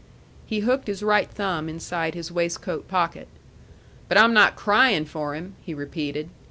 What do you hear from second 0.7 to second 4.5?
his right thumb inside his waistcoat pocket. "But I'm